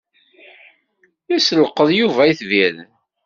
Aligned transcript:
Isselqeḍ 1.35 1.89
Yuba 1.97 2.21
itbiren. 2.31 2.79